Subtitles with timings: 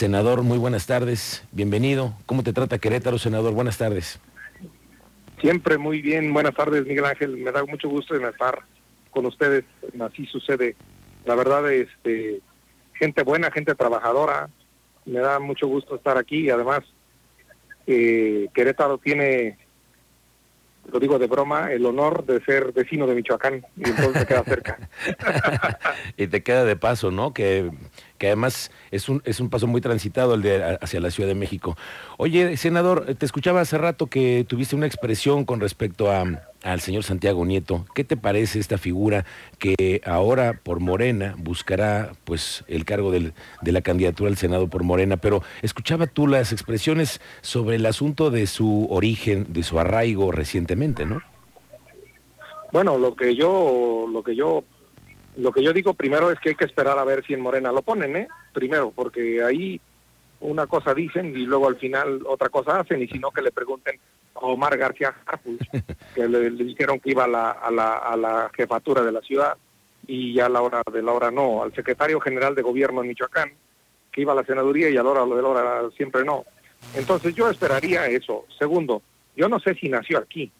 [0.00, 2.14] Senador, muy buenas tardes, bienvenido.
[2.24, 3.52] ¿Cómo te trata Querétaro, senador?
[3.52, 4.18] Buenas tardes.
[5.42, 8.60] Siempre muy bien, buenas tardes Miguel Ángel, me da mucho gusto estar
[9.10, 9.66] con ustedes,
[10.00, 10.74] así sucede.
[11.26, 12.40] La verdad, este,
[12.94, 14.48] gente buena, gente trabajadora,
[15.04, 16.80] me da mucho gusto estar aquí y además
[17.86, 19.58] eh, Querétaro tiene
[20.90, 24.78] lo digo de broma, el honor de ser vecino de Michoacán y entonces queda cerca.
[26.16, 27.32] y te queda de paso, ¿no?
[27.34, 27.70] Que,
[28.20, 31.34] que además es un, es un paso muy transitado el de hacia la Ciudad de
[31.34, 31.78] México.
[32.18, 36.24] Oye, senador, te escuchaba hace rato que tuviste una expresión con respecto a
[36.62, 37.86] al señor Santiago Nieto.
[37.94, 39.24] ¿Qué te parece esta figura
[39.58, 44.82] que ahora por Morena buscará pues el cargo del, de la candidatura al Senado por
[44.82, 45.16] Morena?
[45.16, 51.06] Pero escuchaba tú las expresiones sobre el asunto de su origen, de su arraigo recientemente,
[51.06, 51.22] ¿no?
[52.70, 54.62] Bueno, lo que yo, lo que yo,
[55.36, 57.72] lo que yo digo primero es que hay que esperar a ver si en Morena
[57.72, 58.28] lo ponen, ¿eh?
[58.52, 59.80] Primero, porque ahí
[60.40, 63.52] una cosa dicen y luego al final otra cosa hacen y si no que le
[63.52, 64.00] pregunten
[64.34, 65.14] Omar García
[66.14, 69.56] que le, dijeron que iba a la, a, la, a la jefatura de la ciudad
[70.06, 73.08] y ya a la hora de la hora no, al secretario general de gobierno en
[73.08, 73.52] Michoacán,
[74.10, 76.44] que iba a la senaduría y a la hora de la hora siempre no.
[76.94, 78.46] Entonces yo esperaría eso.
[78.58, 79.02] Segundo,
[79.36, 80.50] yo no sé si nació aquí,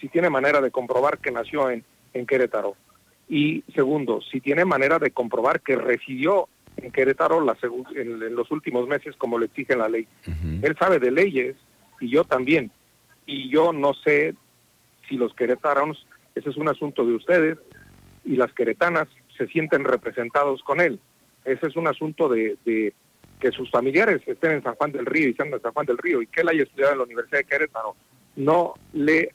[0.00, 2.76] si tiene manera de comprobar que nació en, en Querétaro.
[3.28, 7.56] Y segundo, si tiene manera de comprobar que residió en Querétaro la,
[7.94, 10.06] en, los últimos meses como le exige la ley.
[10.62, 11.56] Él sabe de leyes
[12.00, 12.70] y yo también
[13.28, 14.34] y yo no sé
[15.06, 17.58] si los querétanos, ese es un asunto de ustedes,
[18.24, 20.98] y las queretanas se sienten representados con él.
[21.44, 22.56] Ese es un asunto de,
[23.38, 25.98] que sus familiares estén en San Juan del Río y sean de San Juan del
[25.98, 27.94] Río y que él haya estudiado en la Universidad de Querétaro
[28.36, 29.32] no le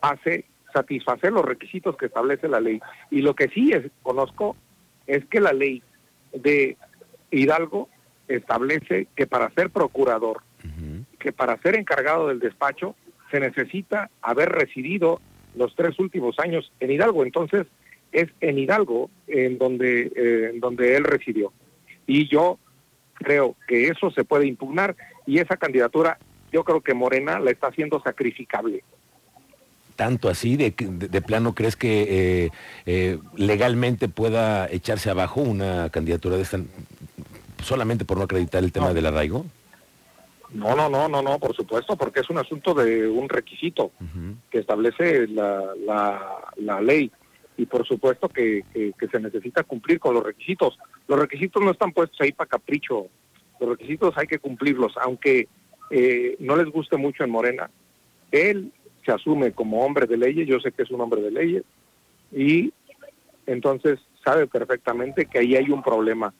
[0.00, 2.80] hace satisfacer los requisitos que establece la ley.
[3.10, 4.56] Y lo que sí es, conozco
[5.06, 5.82] es que la ley
[6.32, 6.76] de
[7.30, 7.88] Hidalgo
[8.28, 10.42] establece que para ser procurador,
[11.18, 12.94] que para ser encargado del despacho,
[13.30, 15.20] se necesita haber residido
[15.54, 17.24] los tres últimos años en Hidalgo.
[17.24, 17.66] Entonces,
[18.12, 21.52] es en Hidalgo en donde, eh, en donde él residió.
[22.06, 22.58] Y yo
[23.14, 26.18] creo que eso se puede impugnar y esa candidatura
[26.52, 28.84] yo creo que Morena la está haciendo sacrificable.
[30.02, 32.50] Tanto así, de, de, plano, ¿crees que eh,
[32.86, 36.58] eh, legalmente pueda echarse abajo una candidatura de esta
[37.62, 39.46] solamente por no acreditar el tema del arraigo?
[40.50, 43.92] No, no, no, no, no, por supuesto, porque es un asunto de un requisito
[44.50, 45.72] que establece la,
[46.56, 47.12] la, ley
[47.56, 50.76] y por supuesto que, se necesita cumplir con los requisitos.
[51.06, 53.06] Los requisitos no están puestos ahí para capricho,
[53.60, 55.46] los requisitos hay que cumplirlos, aunque
[55.90, 57.70] eh, no les guste mucho en Morena.
[58.32, 58.72] Él
[59.04, 61.64] se asume como hombre de leyes, yo sé que es un hombre de leyes,
[62.30, 62.72] y
[63.46, 66.32] entonces sabe perfectamente que ahí hay un problema.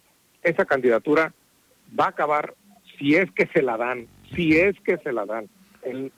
[0.43, 1.33] Esa candidatura
[1.99, 2.55] va a acabar
[2.99, 5.49] si es que se la dan, si es que se la dan
[5.83, 6.13] en,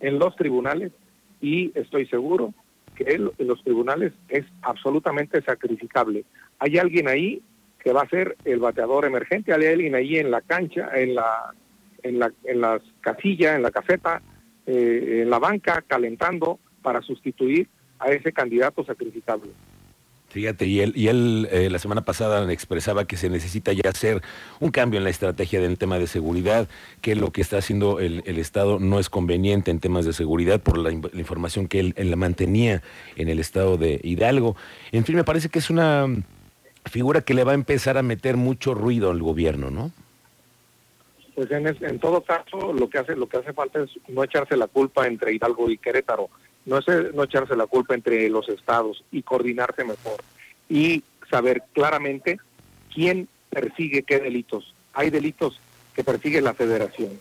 [0.00, 0.92] en los tribunales
[1.40, 2.54] y estoy seguro
[2.94, 6.24] que en los tribunales es absolutamente sacrificable.
[6.58, 7.42] Hay alguien ahí
[7.78, 11.54] que va a ser el bateador emergente, hay alguien ahí en la cancha, en la
[12.02, 14.20] en la en las casillas, en la caseta,
[14.70, 17.68] eh, en la banca calentando para sustituir
[17.98, 19.50] a ese candidato sacrificable.
[20.28, 24.20] Fíjate, y él, y él eh, la semana pasada expresaba que se necesita ya hacer
[24.60, 26.68] un cambio en la estrategia del tema de seguridad,
[27.00, 30.76] que lo que está haciendo el, Estado no es conveniente en temas de seguridad por
[30.76, 32.82] la, información que él, la mantenía
[33.16, 34.54] en el estado de Hidalgo.
[34.92, 36.06] En fin, me parece que es una
[36.84, 39.92] figura que le va a empezar a meter mucho ruido al gobierno, ¿no?
[41.38, 44.56] Pues en, en todo caso, lo que hace lo que hace falta es no echarse
[44.56, 46.30] la culpa entre Hidalgo y Querétaro
[46.64, 50.20] no es no echarse la culpa entre los estados y coordinarse mejor
[50.68, 52.40] y saber claramente
[52.92, 54.74] quién persigue qué delitos.
[54.92, 55.60] Hay delitos
[55.94, 57.20] que persigue la federación,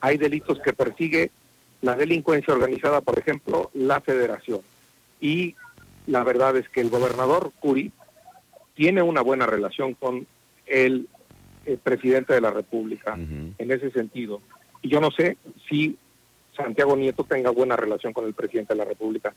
[0.00, 1.30] hay delitos que persigue
[1.82, 4.62] la delincuencia organizada, por ejemplo, la federación.
[5.20, 5.56] Y
[6.06, 7.92] la verdad es que el gobernador Curi
[8.72, 10.26] tiene una buena relación con
[10.64, 11.06] el,
[11.82, 14.40] presidente de la República en ese sentido.
[14.82, 15.36] Y yo no sé
[15.68, 15.96] si
[16.56, 19.34] Santiago Nieto tenga buena relación con el presidente de la República.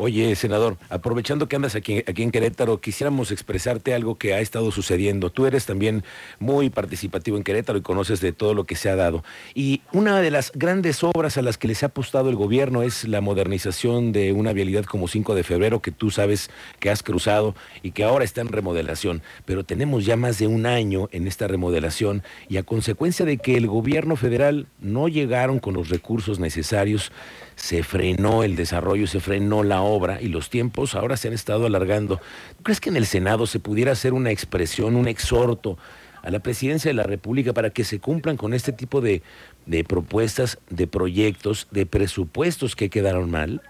[0.00, 4.70] Oye, senador, aprovechando que andas aquí, aquí en Querétaro, quisiéramos expresarte algo que ha estado
[4.70, 5.30] sucediendo.
[5.30, 6.04] Tú eres también
[6.38, 9.24] muy participativo en Querétaro y conoces de todo lo que se ha dado.
[9.56, 13.08] Y una de las grandes obras a las que les ha apostado el gobierno es
[13.08, 16.48] la modernización de una vialidad como 5 de febrero, que tú sabes
[16.78, 19.20] que has cruzado y que ahora está en remodelación.
[19.46, 23.56] Pero tenemos ya más de un año en esta remodelación y a consecuencia de que
[23.56, 27.10] el gobierno federal no llegaron con los recursos necesarios,
[27.56, 29.87] se frenó el desarrollo, se frenó la obra
[30.20, 32.20] y los tiempos ahora se han estado alargando.
[32.62, 35.78] ¿Crees que en el Senado se pudiera hacer una expresión, un exhorto
[36.22, 39.22] a la presidencia de la República para que se cumplan con este tipo de,
[39.66, 43.62] de propuestas, de proyectos, de presupuestos que quedaron mal?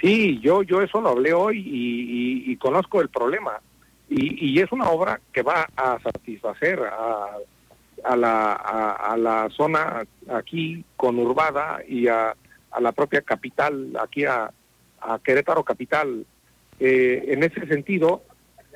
[0.00, 3.60] Sí, yo, yo eso lo hablé hoy y, conozco el problema.
[4.08, 7.36] Y, y, es una obra que va a satisfacer a,
[8.04, 12.34] a, la, a, la zona aquí conurbada y a,
[12.76, 14.52] a la propia capital, aquí a,
[15.22, 16.26] Querétaro Capital.
[16.80, 18.22] Eh, en ese sentido,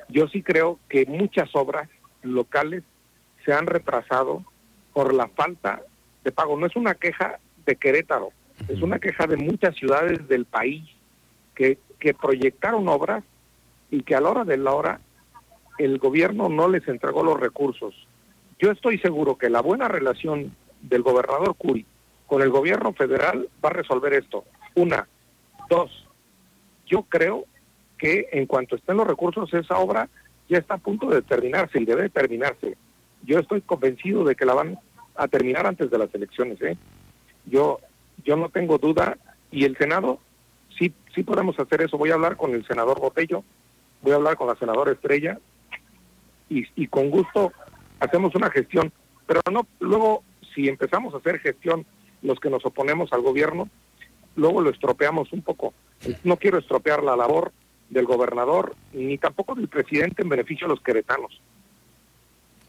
[0.07, 1.89] yo sí creo que muchas obras
[2.23, 2.83] locales
[3.43, 4.43] se han retrasado
[4.93, 5.81] por la falta
[6.23, 6.57] de pago.
[6.57, 8.31] No es una queja de Querétaro,
[8.67, 10.83] es una queja de muchas ciudades del país
[11.53, 13.23] que, que proyectaron obras
[13.91, 15.01] y que a la hora de la hora
[15.77, 17.93] el gobierno no les entregó los recursos.
[18.57, 21.85] Yo estoy seguro que la buena relación del gobernador Curi
[22.31, 24.45] con el gobierno federal va a resolver esto.
[24.75, 25.05] Una.
[25.69, 26.07] Dos.
[26.87, 27.43] Yo creo
[27.97, 30.07] que en cuanto estén los recursos, esa obra
[30.47, 32.77] ya está a punto de terminarse y debe terminarse.
[33.23, 34.79] Yo estoy convencido de que la van
[35.17, 36.61] a terminar antes de las elecciones.
[36.61, 36.77] ¿eh?
[37.47, 37.81] Yo,
[38.23, 39.17] yo no tengo duda
[39.51, 40.21] y el Senado
[40.79, 41.97] sí, sí podemos hacer eso.
[41.97, 43.43] Voy a hablar con el senador Botello,
[44.01, 45.37] voy a hablar con la senadora Estrella
[46.47, 47.51] y, y con gusto
[47.99, 48.93] hacemos una gestión.
[49.27, 50.23] Pero no, luego
[50.55, 51.85] si empezamos a hacer gestión
[52.21, 53.69] los que nos oponemos al gobierno,
[54.35, 55.73] luego lo estropeamos un poco.
[56.23, 57.51] No quiero estropear la labor
[57.89, 61.41] del gobernador ni tampoco del presidente en beneficio de los queretanos.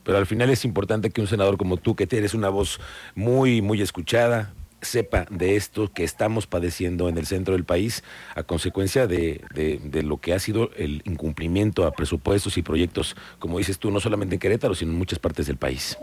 [0.04, 2.80] Pero al final es importante que un senador como tú, que eres una voz
[3.14, 8.02] muy, muy escuchada, sepa de esto que estamos padeciendo en el centro del país
[8.34, 13.58] a consecuencia de, de, lo que ha sido el incumplimiento a presupuestos y proyectos, como
[13.58, 15.96] dices tú, no solamente en Querétaro, sino en muchas partes del país.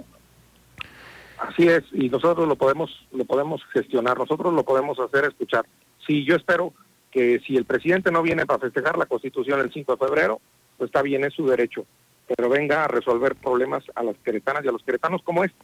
[1.60, 5.66] Así es, y nosotros lo podemos, lo podemos gestionar, nosotros lo podemos hacer escuchar.
[6.08, 6.74] Sí, yo espero
[7.12, 10.40] que si el presidente no viene para festejar la Constitución el 5 de febrero,
[10.78, 11.86] pues está bien, es su derecho,
[12.34, 15.60] pero venga a resolver problemas a las queretanas y a los queretanos como este.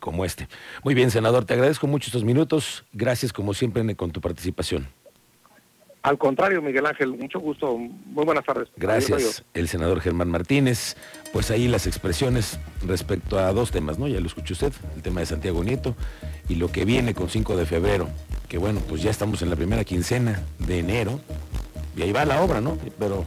[0.00, 0.48] Como este.
[0.82, 2.86] Muy bien, senador, te agradezco mucho estos minutos.
[2.94, 4.88] Gracias, como siempre, con tu participación.
[6.02, 7.76] Al contrario, Miguel Ángel, mucho gusto.
[7.76, 8.68] Muy buenas tardes.
[8.76, 10.96] Gracias, el senador Germán Martínez.
[11.32, 14.08] Pues ahí las expresiones respecto a dos temas, ¿no?
[14.08, 15.94] Ya lo escuchó usted, el tema de Santiago Nieto
[16.48, 18.08] y lo que viene con 5 de febrero,
[18.48, 21.20] que bueno, pues ya estamos en la primera quincena de enero
[21.96, 22.78] y ahí va la obra, ¿no?
[22.98, 23.24] Pero,